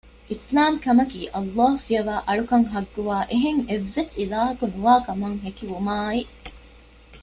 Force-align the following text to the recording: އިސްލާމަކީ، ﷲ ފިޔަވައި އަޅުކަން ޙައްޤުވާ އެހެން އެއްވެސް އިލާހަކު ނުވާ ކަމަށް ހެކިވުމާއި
އިސްލާމަކީ، 0.31 1.19
ﷲ 1.39 1.69
ފިޔަވައި 1.85 2.23
އަޅުކަން 2.27 2.65
ޙައްޤުވާ 2.71 3.17
އެހެން 3.31 3.61
އެއްވެސް 3.69 4.13
އިލާހަކު 4.19 4.65
ނުވާ 4.73 4.93
ކަމަށް 5.05 5.39
ހެކިވުމާއި 5.43 6.21